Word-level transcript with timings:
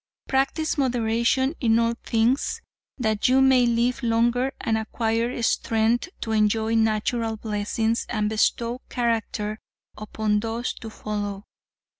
"Practice 0.27 0.79
moderation 0.79 1.53
in 1.61 1.77
all 1.77 1.93
things 2.03 2.59
that 2.97 3.27
you 3.27 3.39
may 3.39 3.67
live 3.67 4.01
longer 4.01 4.51
and 4.59 4.75
acquire 4.75 5.39
strength 5.43 6.09
to 6.21 6.31
enjoy 6.31 6.73
natural 6.73 7.37
blessings 7.37 8.07
and 8.09 8.27
bestow 8.27 8.81
character 8.89 9.59
upon 9.95 10.39
those 10.39 10.73
to 10.73 10.89
follow. 10.89 11.45